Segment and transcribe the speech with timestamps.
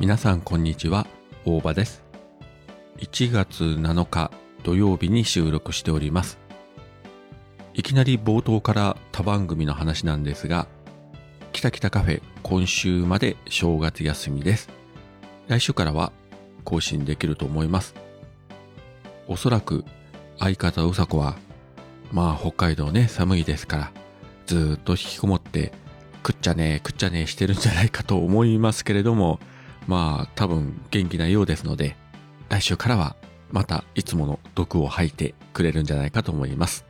[0.00, 1.08] 皆さんこんにちは、
[1.44, 2.04] 大場です。
[2.98, 4.30] 1月7日
[4.62, 6.38] 土曜日に収録しております。
[7.74, 10.68] いきなり冒頭から他番組の話なんですが、
[11.52, 14.68] きたきたカフェ今週まで正月休みです。
[15.48, 16.12] 来週からは
[16.62, 17.96] 更新できると思います。
[19.26, 19.84] おそらく
[20.38, 21.36] 相方うさこは、
[22.12, 23.92] まあ北海道ね寒いですから、
[24.46, 25.72] ずっと引きこもって
[26.24, 29.40] 食っちゃねえ食っちゃねえしてるんじゃないかと思いますけれども、
[29.88, 31.96] まあ多分元気なようですので、
[32.50, 33.16] 来週からは
[33.50, 36.84] またいつもの毒を吐いてくれるんじゃないかと思います。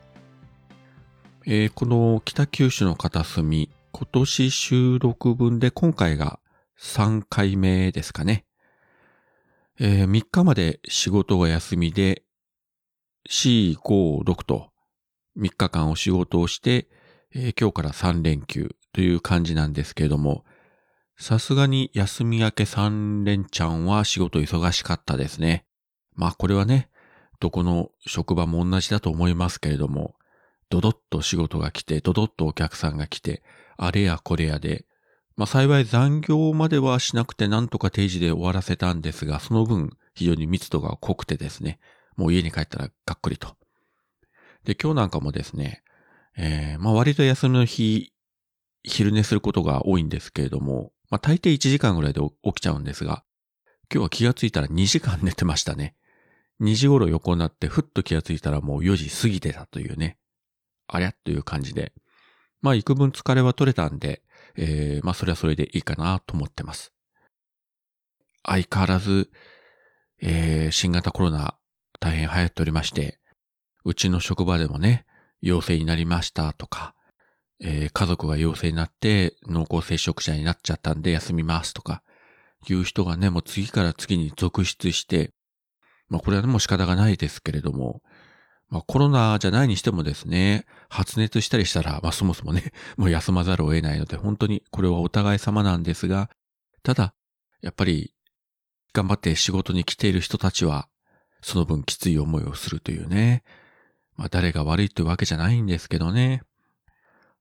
[1.47, 6.39] えーこの北九州の片隅、今年収録分で今回が
[6.77, 8.45] 3回目ですかね。
[9.79, 12.23] え3日まで仕事が休みで、
[13.29, 14.71] 4、5、6と
[15.37, 16.89] 3日間お仕事をして、
[17.33, 20.43] えー今日から3連休という感じなんですけれども、
[21.19, 25.65] さすがに休み明け3連チャンは仕事忙しかったですね。
[26.15, 26.89] まあこれはね、
[27.41, 30.15] どこの職場も同じだと思いますけれども、
[30.69, 33.43] ドドッと仕事が来て、ドドッとお客さんが来て、
[33.75, 34.85] あれやこれやで、
[35.35, 41.79] まあ幸い残業まではしなくてなんとか定時で終わらせたんですが、その分非常に密度が濃くてですね、
[42.15, 43.57] もう家に帰ったらがっくりと。
[44.63, 45.83] で、今日なんかもですね、
[46.37, 48.13] えーまあ割と休みの日、
[48.83, 53.23] 昼寝することが多いんですけれども、まあ大抵1時間ぐらいで起きちゃうんですが、
[53.91, 55.95] 今日は気がついたら2時間寝てましたね。
[56.61, 60.17] 2時頃横になってふっと気がついたらもう4時過ぎてたというね。
[60.87, 61.93] ありゃという感じで。
[62.61, 64.21] まあ幾分疲れは取れたんで、
[64.55, 66.93] えー、まあそれはそれでいいかなと思ってます。
[68.43, 69.31] 相変わらず、
[70.21, 71.55] えー、新型コロナ
[71.99, 73.19] 大変流行っておりまして、
[73.85, 75.05] うちの職場でもね、
[75.41, 76.93] 陽性になりましたとか、
[77.61, 82.03] えー家族が陽性になって濃厚接触者になっちゃったんで休みますとか、
[82.67, 85.31] いう人がね、もう次から次に続出して、
[86.09, 88.01] まあこれはねもう仕方がないですけれども、
[88.69, 96.29] まあコロナじゃないにしてもですね、発熱したりしたら、まあそもそもね、 もう休まざるを得ないので、本当にこれはお互い様なんですが、
[96.83, 97.13] ただ、
[97.61, 98.13] やっぱり、
[98.93, 100.89] 頑張って仕事に来ている人たちは、
[101.41, 103.43] その分きつい思いをするというね。
[104.15, 106.41] まあ誰が悪いというわけじゃないんですけどね。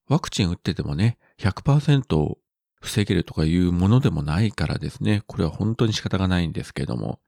[0.08, 2.36] ワクチン打っててもね、100%
[2.80, 5.22] 防げるとかいうものでもないからですね。
[5.26, 7.20] これは本当に仕方がないんですけれども。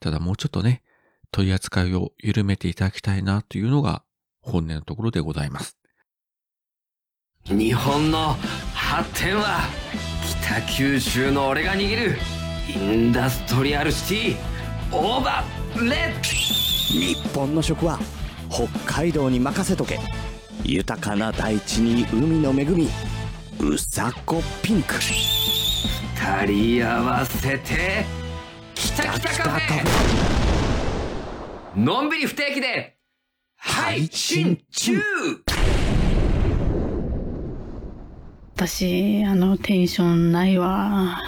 [0.00, 0.82] ただもうちょっとね、
[1.30, 4.02] 取り扱いを緩めていただきたいなというのが
[4.42, 5.76] 本音のところでございます。
[7.44, 8.36] 日本の
[8.74, 9.60] 発展は
[10.42, 12.18] 北九州の俺が握る
[12.68, 14.36] インダストリアルシティ
[14.92, 17.98] オーバーレッ日本の食は
[18.50, 19.98] 北海道に任せとけ
[20.64, 22.90] 豊かな大地に海の恵み
[23.60, 28.04] うさこピンク二人合わせて
[28.74, 29.82] 北北カフェ
[31.78, 32.98] のんびり不定期で
[33.56, 35.00] 配信中
[38.60, 41.18] 私、あの、テンションないわ。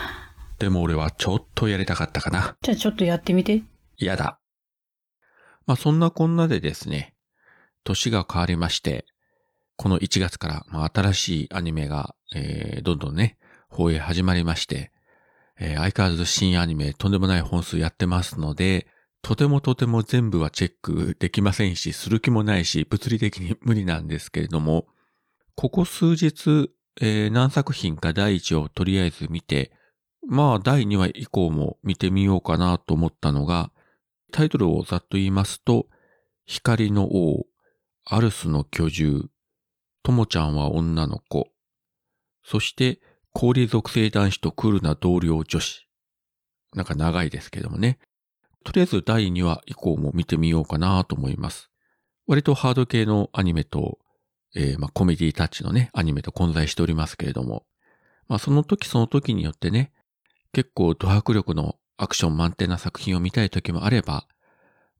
[0.58, 2.58] でも俺はちょっとやりたかったかな。
[2.60, 3.62] じゃあちょっとやってみて。
[3.96, 4.38] 嫌だ。
[5.64, 7.14] まあそんなこんなでですね、
[7.84, 9.06] 年が変わりまして、
[9.82, 13.36] この1月から、まあ、新しいアニメが、えーどんどんね、
[13.68, 14.92] 放映始まりまして、
[15.58, 18.86] えー相変わらず新アニメとんでもない本数やってますので、
[19.22, 24.86] とてもとても全部はチェックできませんし、する気もないし、物理的に 無理なんですけれども、
[25.56, 26.70] ここ数日、
[27.00, 29.72] えー何作品か第1をとりあえず見て、
[30.24, 33.72] まあ第2話以降も見てみようかなと思ったのが、
[34.30, 35.88] タイトルをざっと言いますと、
[36.46, 37.46] 光の王、
[38.04, 39.28] アルスの居住、
[40.02, 41.48] ともちゃんは女の子、
[42.44, 43.00] そして
[43.32, 45.86] 氷属性男子とクールな同僚女子。
[46.74, 47.98] なんか長いですけどもね。
[48.64, 51.70] とりあえず第2話以降も見てみようかなと思います。
[52.26, 53.98] 割とハード系のアニメと、
[54.54, 57.64] えーまあコメディタッチのね、アニメと混在しておりますけれども、
[58.28, 59.92] まあその時その時によってね、
[60.52, 64.26] 結構ド迫力のアクション満点な作品を見たい時もあれば、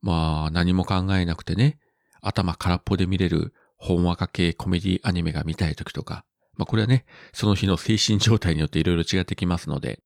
[0.01, 1.79] まあ何も考えなくてね、
[2.21, 3.53] 頭空っぽで見れる
[3.83, 6.23] 本話系コメディアニメが見たい時とか、
[6.55, 9.99] まあこれはね、その日の精神状態によっていろいろ違ってきますので、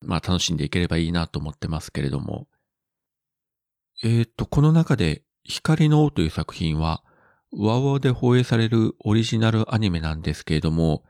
[0.00, 2.48] まあ楽しんでいければいいなと思ってますけれども。
[4.02, 7.04] えーっと、この中で光の王という作品は、
[7.52, 11.04] ワウワウで放映されるオリジナルアニメなんですけれども、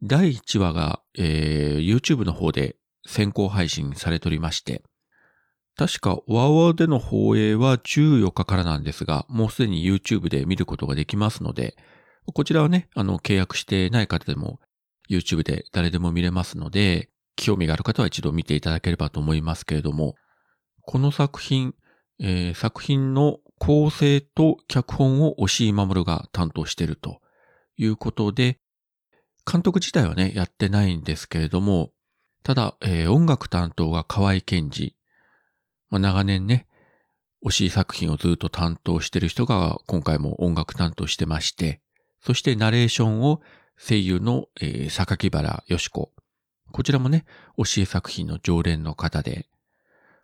[0.00, 4.84] 第1話が、えー YouTube の方で先行配信されておりまして、
[5.78, 11.76] 確か、ワウワウでの放映は14日からなんですが、もうすでに YouTube で見ることができますので、
[12.34, 14.58] こちらはね、あの、契約してない方でも
[15.08, 20.16] YouTube で誰でも見れますので、興味がある方は一度見ていただければと思いますけれども、
[20.82, 21.76] この作品、
[22.18, 27.20] えー、作品の構成と脚本を押井守が担当していると
[27.76, 28.58] いうことで、
[29.50, 31.92] 監督自体はね、やってないんですけれども、
[32.42, 34.97] ただ、えー、音楽担当が河合健二。
[35.90, 36.66] まあ、長年ね、
[37.44, 41.80] 推し作品をずっと担当してる人が今回も音楽担当してまして、
[42.20, 43.40] そしてナレーションを
[43.78, 46.12] 声優の、えー、榊原よしこ。
[46.72, 47.24] こちらもね、
[47.56, 49.46] 教え作品の常連の方で。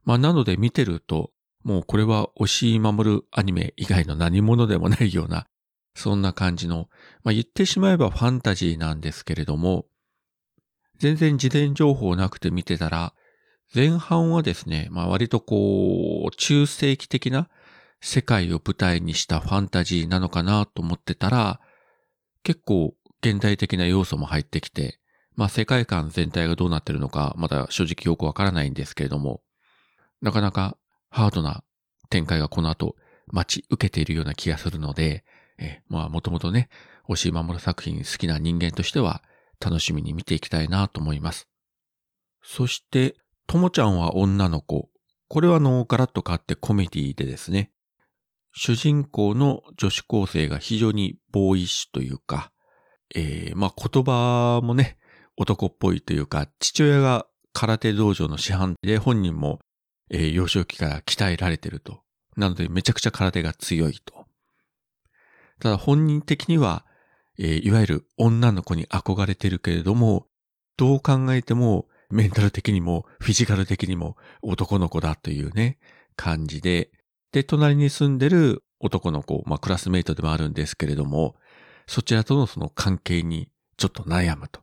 [0.05, 1.31] まあ、なので見てると、
[1.63, 5.47] もうこれは押井守るアニメ以外の何者でもないような、
[5.95, 6.89] そんな感じの、
[7.23, 9.87] まあ、言ってしまえばファンタジーなんですけれども、
[10.99, 13.15] 全然事前情報なくて見てたら、
[13.73, 17.49] 前半はですね、まあ割とこう、中世紀的な
[18.01, 21.61] 世界を舞台にしたファンタジーなのかなと思ってたら、
[22.43, 25.01] 結構現代的な要素も入ってきて、
[25.35, 29.43] まあ世界観全体がどうなってるのか、まだ正直よくわからないんですけれども、
[30.21, 30.77] なかなか
[31.09, 31.65] ハードな
[32.11, 32.97] 展開がこの後
[33.27, 35.25] 待ち受けているような気がするので、
[35.59, 36.69] えまあもともとね、
[37.09, 39.23] 押井守作品好きな人間としては
[39.61, 41.49] 楽しみに見ていきたいなと思います。
[42.43, 44.89] そして、ともちゃんは女の子。
[45.29, 47.73] これはあの、ガラッと変わってコメディでですね、
[48.53, 52.53] 主人公の女子高生が非常にボーイッシュというか、
[53.15, 54.97] えー、まあ言葉もね、
[55.37, 59.59] 男っぽいというか、父親が空手道場の師範で本人も、
[60.11, 62.03] えー、幼少期から鍛えられてると。
[62.37, 64.27] なのでめちゃくちゃ空手が強いと。
[65.61, 66.85] ただ本人的には、
[67.39, 70.27] えー、いわゆる女の子に憧れてるけれども、
[70.77, 75.79] どう考えてもメンタル的にもフィジカル的にも男の子だというね、
[76.17, 76.91] 感じで、
[77.33, 81.37] で、隣に住んでる男の子、まあクラスメイトでもあるんですけれども、
[81.87, 84.61] そちらとのその関係にちょっと悩むと。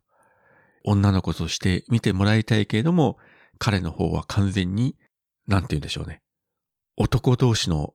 [0.83, 3.17] 女の子として見てもらいたいけれども、
[3.59, 4.95] 彼の方は完全に、
[5.47, 6.21] なんて言うんでしょうね。
[6.97, 7.94] 男同士の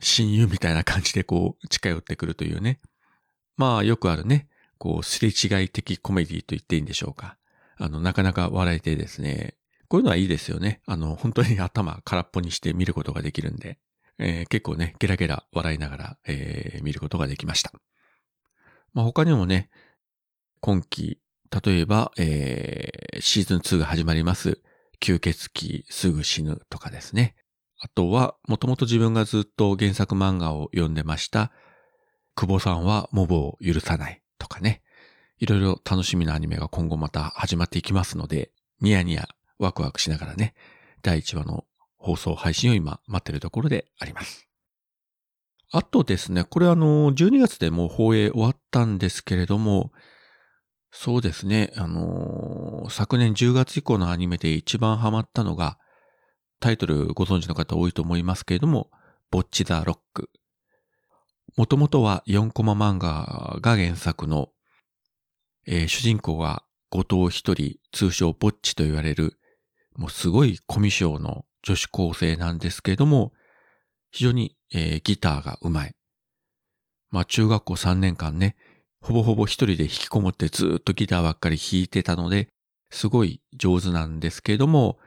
[0.00, 2.80] 親友みたいな感じでこう近寄ってくるというね。
[3.56, 4.48] まあよくあるね、
[4.78, 7.38] こうすれ違い的コメディと言っていいんでしょうか。
[7.78, 9.56] あの、なかなか笑えてですね、
[9.88, 10.80] こういうのはいいですよね。
[10.86, 13.78] あの、本当に頭空っぽにして見ることができるんで、
[14.18, 17.72] えー、結構ね、ゲラゲラ笑いながら、えー、見ることができました。
[18.94, 19.70] まあ他にもね、
[20.60, 21.20] 今季、
[21.64, 24.60] 例えば、えー、シーズン2が始まります。
[25.00, 27.36] 吸血鬼すぐ死ぬとかですね。
[27.78, 31.52] あとは、もともと自分がずっと原作漫画を読んでました、
[32.34, 34.82] 久保さんはモブを許さないとかね。
[35.38, 38.50] いろいろ楽しみなアニメが今後また始まっていきますので、
[38.80, 39.28] ニヤニヤ
[39.58, 40.54] ワクワクしながらね、
[41.02, 41.64] 第1話の
[41.96, 44.48] 放送配信を今待ってるところであります。
[45.72, 49.92] あとですね、これあの、12月でもう放映終わったんですけれども、
[50.90, 55.78] そうですね、あの昨年10月以降のアニメで一番ハマったのが、
[56.60, 58.90] タイトルご存知の方多いと思いますけれども、
[59.30, 60.30] ボッチザ・ロック。
[61.56, 64.48] もともとは4コマ漫画が原作の、
[65.66, 69.38] えー、主人公は後藤一人、通称ボッチと言われる、
[69.96, 73.32] もうすごいコミュ障の女子高生なんですけれども、
[74.10, 75.94] 非常に、えー、ギターがうまい。
[77.10, 78.56] まあ中学校3年間ね、
[79.00, 82.48] ほぼほぼ一人で引きこもってずっとギターばっかり弾いてたので、
[82.90, 84.98] すごい上手なんですけれども、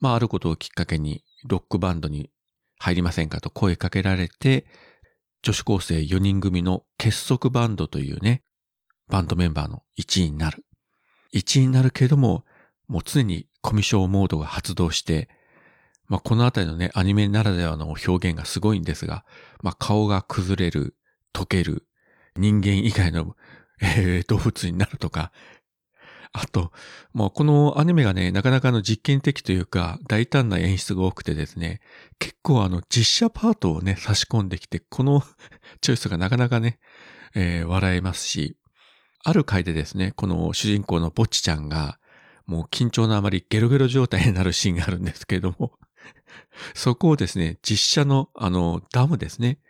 [0.00, 2.30] まああることをきっかけにロックバンドに
[2.78, 4.66] 入りませんかと声かけられて、
[5.42, 8.42] 女子高生4人組の結束バンドというね、
[9.08, 10.64] バンドメンバーの一員になる。
[11.30, 12.44] 一員になるけれども、
[12.88, 15.28] もう常にコミュ障モードが発動して、
[16.08, 19.24] まあ、このあたりのね、アニメならではの表現がすごいんですが、
[19.62, 20.94] まあ、顔が崩れる、
[21.32, 21.86] 溶ける、
[22.36, 23.36] 人間以外の、
[23.80, 25.32] えー、動物になるとか、
[26.34, 26.72] あと、
[27.12, 31.80] もうこのアニメがね、なかなかの実験的というか、大胆な演出が多くてですね、
[32.18, 35.22] 結構あの実写パートをね、差し込んできて、この
[35.82, 36.78] チョイスがなかなかね、
[37.34, 38.56] えー、笑えますし、
[39.24, 41.98] ある回でですね、この主人公のぼっちちゃんが、
[42.46, 45.78] もう緊張のあまりゲロゲロ状態になるシーンがあるんですけれども、
[46.74, 49.60] そこをですね、実写のあのダムですね、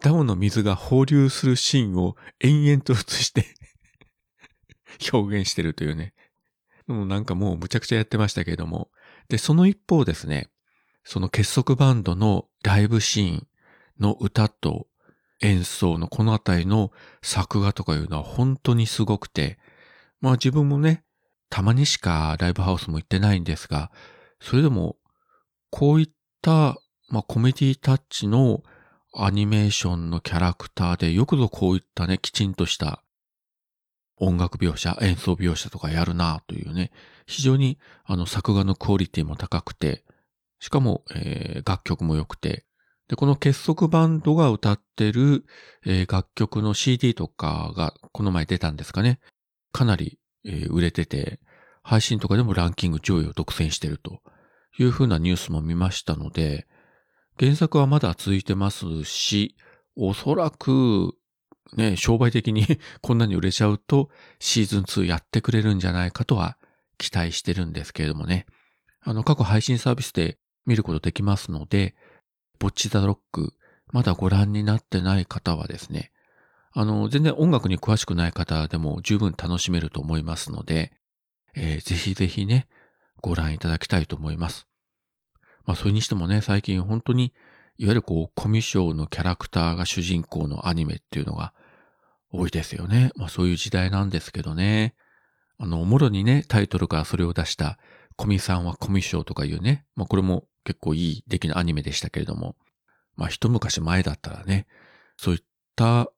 [0.00, 3.46] ダムの水が放流するシーンを延々と映して
[5.12, 6.14] 表現してるというね。
[6.86, 8.90] もうなんかもうむちゃくちゃやってましたけれども。
[9.28, 10.50] で、その一方ですね、
[11.04, 13.46] その結束バンドのライブシーン
[13.98, 14.88] の歌と
[15.40, 16.92] 演奏のこのあたりの
[17.22, 19.58] 作画とかいうのは本当にすごくて、
[20.20, 21.04] まあ自分もね、
[21.48, 23.90] たまにしかライブハウスも行ってないんですが、
[24.40, 24.96] それでも
[25.70, 26.08] こういっ
[26.42, 26.76] た、
[27.08, 28.62] まあコメディタッチの
[29.14, 33.02] アニメーションのキャラクターでよくぞこういったね、きちんとした
[34.16, 36.92] 音楽描写、演奏描写とかやるなというね、
[37.26, 40.04] 非常にあの作画のクオリティも高くて、
[40.60, 42.66] しかも、えー、楽曲も良くて、
[43.10, 45.44] で、この結束バンドが歌ってる、
[45.84, 49.18] えー、楽曲の CD とかがこの前出たんですかね。
[49.72, 51.40] かなり、えー、売れてて、
[51.82, 54.20] 配信とかでもランキング上位を独占してると
[54.78, 56.68] いう風なニュースも見ましたので、
[57.36, 59.56] 原作はまだ続いてますし、
[59.96, 61.14] おそらく、
[61.76, 62.64] ね、商売的に
[63.02, 66.58] こんなに売れちゃうとシーズン2やってくれるんじゃないかとは
[66.96, 68.46] 期待してるんですけれどもね。
[69.00, 71.96] あの、過去配信サービスで見ることできますので、
[72.60, 73.54] ボッチザロック、
[73.90, 76.12] まだご覧になってない方はですね、
[76.72, 80.92] あの、全然音楽に詳しくない方でも十分楽しめると思いますので、
[81.56, 82.68] えー、ぜひぜひね、
[83.22, 84.68] ご覧いただきたいと思います。
[85.64, 87.32] まあ、それにしてもね、最近本当に、
[87.78, 91.54] いわゆるこう、コミュ障のキャラクターが主人公のアニメっていうのが
[92.30, 93.10] 多いですよね。
[93.16, 94.94] まあ、そういう時代なんですけどね。
[95.58, 97.78] あの、もろにね、タイトルからそれを出した、
[98.16, 102.56] コミさんはコミショとかいうね、まあ、これも結構いい出来のアニメでしたけれども、
[103.16, 104.66] まあ、一昔前だったらね、
[105.16, 105.40] そういっ
[105.76, 106.10] た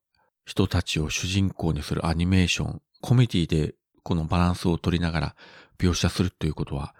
[0.44, 5.36] 人たちを主人公にするアニメーション、コメディでこのバランスを取りながら
[5.78, 6.94] 描写するということは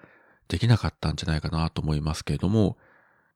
[0.49, 2.77] できなかったんじゃないかなと思いますけれども、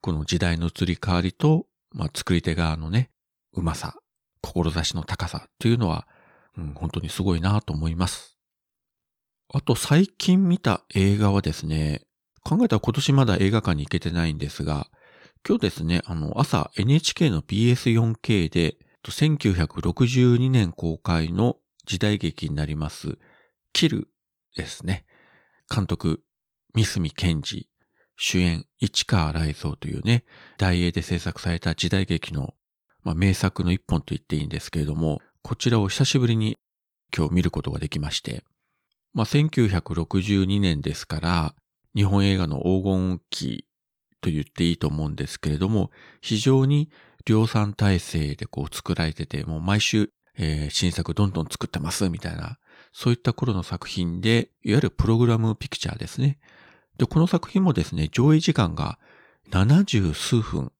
[0.00, 3.10] この時代の移り変わりと、まあ、作り手側のね、
[3.52, 3.96] うまさ、
[4.42, 6.06] 志の高さというのは、
[6.56, 8.38] うん、本当にすごいなと思います。
[9.52, 12.05] あと最近見た映画はですね、
[12.46, 14.86] 考えたら今年まだ映画館に行けてないんですが、
[15.44, 23.18] 今日ですね、あの、朝 NHK の BS4K で、1962年公開の時代劇になります、
[23.72, 24.08] キル
[24.54, 25.06] ですね。
[25.68, 26.22] 監督、
[26.72, 27.68] 三角健二、
[28.16, 30.24] 主演、市川雷蔵というね、
[30.56, 32.54] 大英で制作された時代劇の、
[33.02, 36.56] まあ、名作の一本と言っていいんですけれども、こちらを久しぶりに
[37.16, 38.44] 今日見ることができまして、
[39.14, 41.54] まあ、1962年ですから、
[41.96, 43.66] 日本映画の黄金期
[44.20, 46.90] と言っていいと思うんですけれども、非常に
[47.24, 52.58] 量産体制でこう作られてて、もう毎週、えー、新作どんどん作ってますみたいな、
[52.92, 56.38] そういった頃の作品で、いわゆるプログラムピクチャーですね。
[56.98, 58.98] で、この作品もですね、上映時間が
[59.50, 60.72] 70数分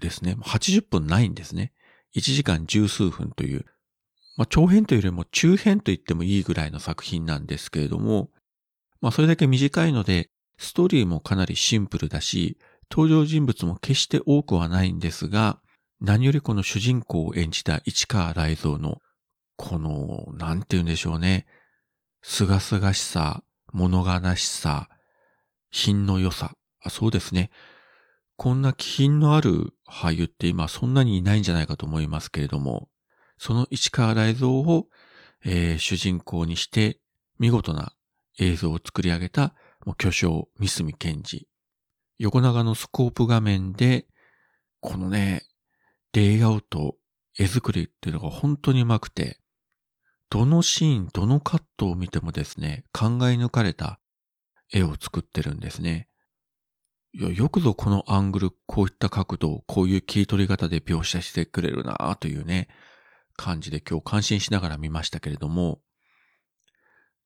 [0.00, 0.36] ですね。
[0.40, 1.72] 80分ないんですね。
[2.16, 3.64] 1時間十数分という、
[4.36, 8.30] まあ、長編というよりも中編と言ってもいいぐらいの作品なんですけれども、
[9.00, 12.58] まあ、それだけ短いので、ストーリーもかなりシンプルだし、
[12.90, 15.60] 登場人物も決して多くはないんですが、
[16.00, 18.98] 何よりこの主人公を演じた市川雷蔵の、
[19.56, 21.46] この、なんて言うんでしょうね。
[22.22, 24.88] すがすがしさ、物悲しさ、
[25.70, 26.54] 品の良さ。
[26.80, 27.50] あそうですね。
[28.36, 32.88] こんな気品のある俳優って今そんなにいないんじゃないかと思いますけれども、
[33.36, 34.86] その市川雷蔵を、
[35.44, 37.00] えー、主人公にして
[37.38, 37.92] 見事な
[38.38, 39.54] 映像を作り上げた
[39.94, 41.46] 巨匠三角健二。
[42.18, 44.06] 横長のスコープ画面で、
[44.80, 45.46] このね、
[46.12, 46.96] レイアウト、
[47.38, 49.38] 絵作りっていうのが本当にうまくて、
[50.30, 54.00] どのシーン、どのカットを見てもですね、考え抜かれた
[54.72, 56.08] 絵を作ってるんですね。
[57.14, 62.68] いや、よくぞこのアングル、こういった角度、こういう切り取り方で描写してくれるなというね、
[63.36, 65.80] 感じで今日感心しながら見ましたけれども、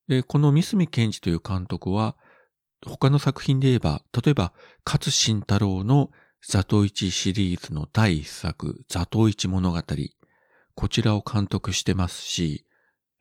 [0.09, 2.17] で、この三角健二という監督は、
[2.87, 4.53] 他の作品で言えば、例えば、
[4.85, 6.11] 勝慎太郎の
[6.47, 9.83] ザトイチシリーズの第一作、ザトイチ物語。
[10.75, 12.67] こちらを監督してますし、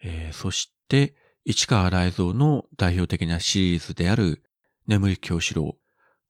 [0.01, 1.15] えー、そして、
[1.45, 4.43] 市川雷蔵の代表的なシリーズである
[4.87, 5.77] 眠り京志郎。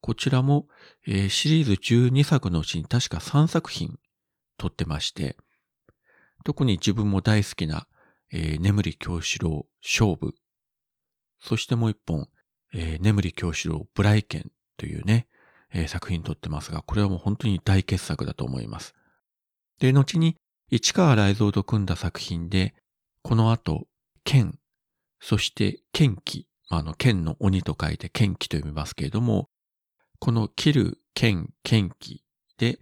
[0.00, 0.66] こちらも、
[1.06, 3.98] えー、シリーズ12作のうちに確か3作品
[4.58, 5.36] 撮ってまして、
[6.44, 7.86] 特に自分も大好きな、
[8.32, 10.34] えー、眠り京志郎勝負。
[11.40, 12.28] そしてもう一本、
[12.74, 15.26] えー、眠り京志郎ブライケンというね、
[15.72, 18.94] えー、作品撮ってますが、これはもう本当に大傑作だと思います。
[19.78, 20.36] で、後に
[20.70, 22.74] 市川雷蔵と組んだ作品で、
[23.22, 23.86] この後、
[24.24, 24.58] 剣、
[25.20, 29.48] そして剣気、まあ、あの、剣の鬼と書いて剣気と読みますけれども、
[30.18, 32.24] この切る剣、剣気
[32.58, 32.80] で、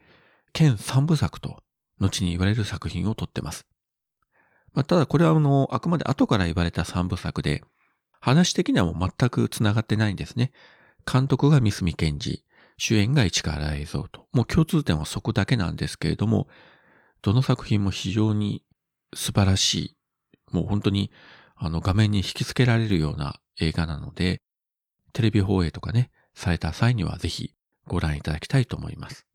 [0.52, 1.62] 剣三部作と、
[1.98, 3.66] 後に言われる作品を撮ってます。
[4.72, 7.64] まあ、ただこれはあの、あくまで後から言われた三部作で、
[8.20, 10.52] 話的にはもう全く繋がってないんですね。
[11.10, 12.44] 監督が三角健二、
[12.76, 14.26] 主演が市川雷蔵と。
[14.32, 16.46] もう共通点はそこだけなんですけれども、
[17.22, 18.62] どの作品も非常に
[19.14, 19.96] 素晴らしい。
[20.52, 21.10] もう本当に
[21.56, 24.42] あの画面に引き付けられるような映画なので、
[25.12, 27.54] テレビ放映とかね、された際にはぜひ
[27.86, 29.26] ご覧いただきたいと思います。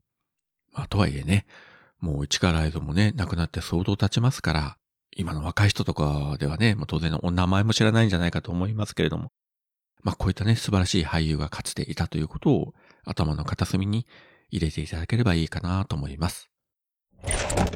[0.72, 1.46] まあ、とはいえね、
[2.00, 4.78] もう市川雷蔵もね、亡くなって騒動立ちますから、
[5.18, 9.32] 今の若い人とかではね、もう当然お名前も知らないんじゃないかと思いますけれども、
[10.02, 12.74] まあこういったね、素晴らしい俳優がかつていたということを
[13.06, 14.06] 頭の片隅に
[14.50, 16.50] 入れていただければいいかなと思います。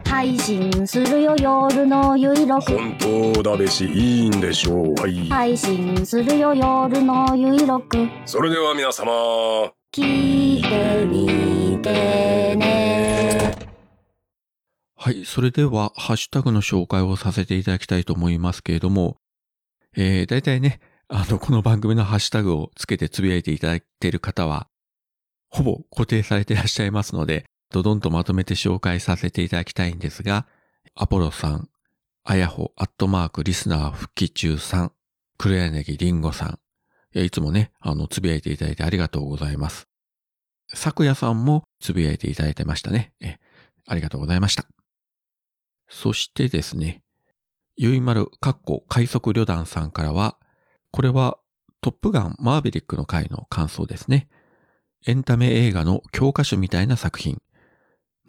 [0.06, 2.76] 配信するよ夜のゆいろく。
[2.76, 4.94] 本当だべしいいんでしょう。
[5.00, 8.06] はい、配信するよ夜のゆいろく。
[8.26, 9.72] それでは皆様。
[9.92, 12.89] 聞いてみてね
[15.02, 15.24] はい。
[15.24, 19.16] それでは、ハッシュタグの紹介をさせていただきたいと思いますけれども、
[19.96, 20.78] えー、大体ね、
[21.08, 24.66] あの、この番組のハッシュタグをつけてつぶやいていただいている方は、
[25.48, 30.46] ほぼ固定されていらっしゃいますので、ドドンとまとめて紹介させていただきたいんですが、
[30.94, 31.70] アポロさん、
[32.24, 34.92] あやほ、アットマーク、リスナー復帰中さん、
[35.38, 36.44] 黒柳りんごさ
[37.14, 39.88] ん、いいつもね、あの、つぶやいていただいてありがとうございます。
[40.74, 43.14] 昨夜さんもつぶやいていただいてましたね。
[43.22, 43.38] え、
[43.86, 44.66] ありがとうございました。
[45.90, 47.02] そしてですね、
[47.76, 50.38] ゆいまる、かっこ快速旅団さんからは、
[50.92, 51.36] これは
[51.82, 54.28] トップガンマーベリックの回の感想ですね。
[55.06, 57.42] エンタメ映画の教科書みたいな作品。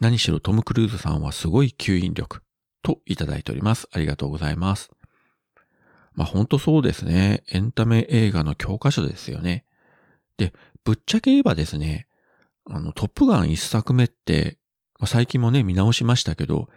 [0.00, 2.42] 何しろトム・クルーズさんはすごい吸引力
[2.82, 3.88] といただいております。
[3.92, 4.90] ありがとうございます。
[6.14, 7.44] まあ本当そうですね。
[7.48, 9.64] エンタメ映画の教科書ですよね。
[10.36, 10.52] で、
[10.82, 12.08] ぶっちゃけ言えばですね、
[12.68, 14.58] あの、トップガン一作目って、
[14.98, 16.68] まあ最近もね、見直しましたけど、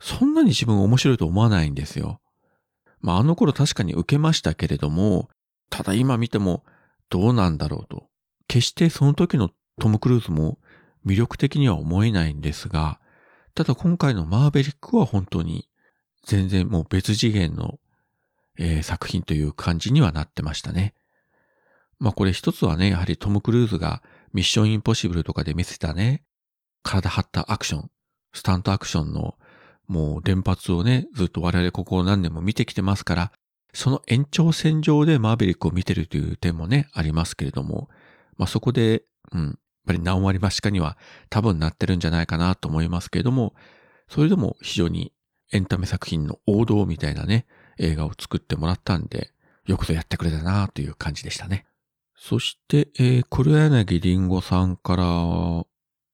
[0.00, 2.20] そんなに自分面白いと思わないんですよ。
[3.00, 5.28] まああの頃確かに受けましたけれども、
[5.68, 6.64] ただ今見ても
[7.10, 8.08] どうなんだろうと。
[8.48, 10.58] 決してその時のトム・クルーズも
[11.06, 12.98] 魅力的には思えないんですが、
[13.54, 15.68] ただ今回のマーベリックは本当に
[16.24, 17.78] 全然もう別次元の、
[18.58, 20.94] えー作品という感じにはなってましたね。
[21.98, 24.02] まあこれ一つはね、やはりトム・クルーズが
[24.32, 26.24] ミッション・インポッシブルとかで見せたね、
[26.82, 27.90] 体張ったアクション、
[28.32, 29.34] スタントアクションの
[29.90, 33.32] もう連発をね、ずっと我々ここ何年も見てきてますから、
[33.74, 37.88] その延長線上でマーベリックを見てるという点もね、ありますけれども、
[38.36, 39.54] まあそこで、うん、やっ
[39.88, 40.96] ぱり何割増しかには
[41.28, 43.52] 多分なってるんじゃないかなと思いますけれども、
[44.08, 45.12] それでも非常に
[45.50, 47.46] エンタメ作品の王道みたいなね、
[47.80, 49.32] 映画を作ってもらったんで、
[49.66, 51.66] よくぞやってくれたなという感じでしたね。
[52.16, 55.04] そして、えー、黒柳りんごさんから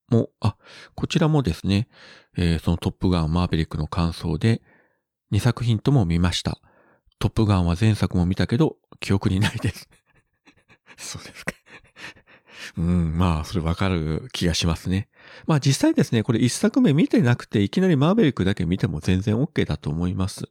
[0.09, 0.57] も、あ、
[0.95, 1.89] こちらもですね、
[2.37, 4.63] えーそのトップガンマーベリックの感想で、
[5.33, 6.59] 2作品とも見ました。
[7.19, 9.89] トップガンは前作も見たけど、記憶にないです。
[10.97, 11.55] そうですか。
[12.77, 15.09] うん、まあ、それわかる気がしますね。
[15.47, 20.49] まあ実際ですね、これ1作目見てなくて、いきなりマーベリックだけ見ても全然 OK だと思います。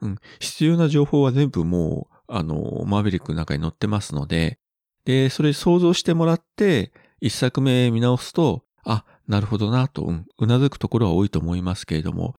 [0.00, 4.58] うん、必要な情報は全部もう、あの、マーベリックの中に載ってますので、
[5.04, 12.34] で、それ想像してもらって、1作目見直すと、あ、なるほどなと、うん、うなずくところは多いと思いますけれども、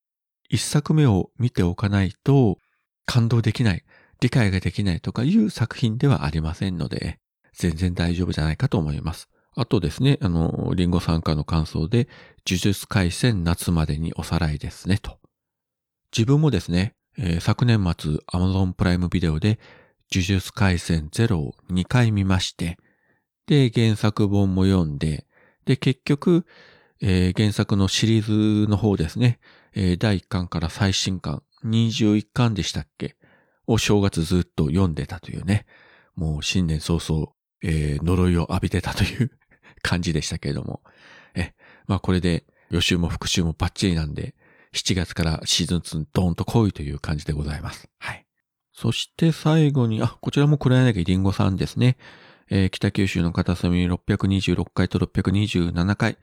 [0.52, 2.58] 1作目を見ておかないと、
[3.06, 3.84] 感動できない、
[4.22, 7.20] 理解ができないとかいう作品ではありませんので、
[7.54, 9.30] 全然大丈夫じゃないかと思います。
[9.56, 12.08] あとですね、あの、リンゴ参加の感想で、
[12.48, 15.20] 呪術回戦夏までにおさらいですね、と。
[16.16, 19.60] 自分もですね、えー昨年末 Amazon プライムビデオで
[20.12, 22.78] 呪術回戦0を2回見まして、
[23.46, 25.28] で、原作本も読んで、
[25.66, 26.46] で、結局、
[27.02, 29.40] えー原作のシリーズの方ですね、
[29.74, 33.16] えー第1巻から最新巻、21巻でしたっけ？
[33.68, 35.66] を正月ずっと読んでたというね、
[36.16, 37.28] もう新年早々、
[37.64, 39.32] えー呪いを浴びてたという
[39.82, 40.82] 感じでしたけれども、
[41.36, 41.54] え、
[41.88, 44.36] まあこれで予習も復習もバッチリなんで、
[44.74, 47.88] 7月からシーズン2ドーンと来いという感じでございます。
[48.00, 48.26] はい。
[48.72, 51.96] そして最後に、あ、こちらも黒柳りんごさんですね。
[52.56, 56.20] えー北九州の片隅626回と627回。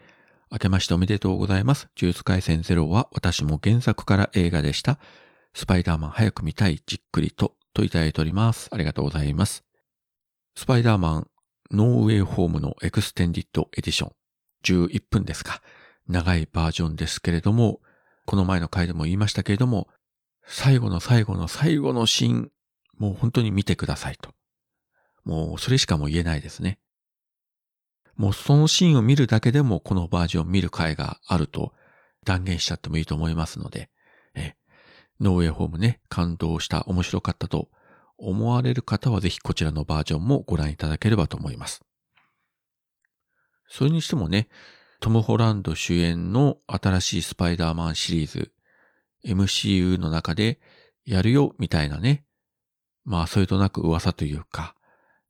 [0.52, 1.88] 明けましておめでとうございます。
[2.00, 5.00] 呪術回戦ゼロは私も原作から映画でした。
[5.54, 8.68] スパイダーマン早く見たい、じっくりと、といただいております。
[8.70, 9.64] ありがとうございます。
[10.54, 11.26] スパイダーマン、
[11.72, 14.12] ノーウェイホームのエクステンディッドエディション。
[14.62, 15.60] 11分ですか。
[16.06, 17.80] 長いバージョンですけれども、
[18.24, 19.88] この前の回でも言いましたけれども、
[20.44, 22.52] 最後の最後の最後のシーン、
[22.98, 24.30] もう本当に見てくださいと。
[25.24, 26.78] もうそれしかもう言えないですね。
[28.16, 31.72] もうそのシーンを見るだけでもこのバージョンを見る甲斐があると
[32.24, 33.90] 断言しちゃってもいいと思いますので、
[34.35, 34.54] え、
[35.20, 37.70] ノーウェイホームね、感動した、面白かったと
[38.18, 41.80] 思われる方はぜひこちらのバージョンもご覧いただければと思います。
[43.68, 44.48] それにしてもね、
[45.00, 48.52] トム・ホランド主演の新しいスパイダーマンシリーズ、
[49.24, 50.61] MCU の中で
[51.06, 52.24] やるよみたいなね、
[53.04, 54.74] まあそれとなく噂というか、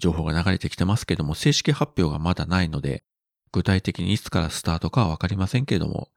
[0.01, 3.05] 情報が流れてきてますけども、正式発表がまだないので、
[3.53, 6.09] 具体的にいつからスタートかはわかりませんけれども、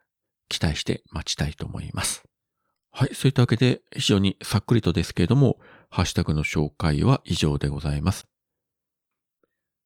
[0.49, 2.23] 期待して待ちたいと思います。
[2.91, 3.15] はい。
[3.15, 8.27] そういったわけで、非常にさっくりとですけれども、ハッシュタグの紹介は以上でございます。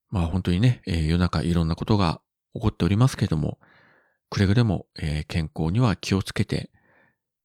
[0.10, 2.21] まあ本当にね、えー世の中いろんなことが
[2.53, 3.60] 起こっておりますけれども、
[4.29, 6.69] くれぐれも、えー健康には気をつけて、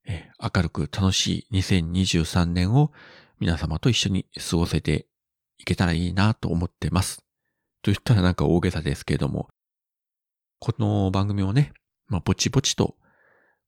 [0.05, 2.93] えー明るく楽しい2023年を
[3.39, 5.07] 皆様と一緒に過ごせて
[5.63, 7.19] いけたらいいなと思ってます。
[7.83, 9.49] と言ったらなんか大げさですけれども、
[10.59, 11.73] この番組をね、
[12.09, 12.97] まあぼちぼちと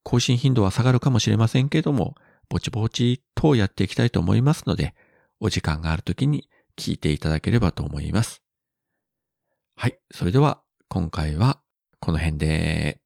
[0.03, 2.17] 更新頻度は下がるかもしれませんけれども、
[2.49, 4.95] ぼちぼちとやっていきたいと思いますので、
[5.39, 8.43] お時間があるときに聞いていただければと思います。
[9.77, 9.99] はい。
[10.13, 11.61] それでは、今回は
[12.01, 13.04] この辺で。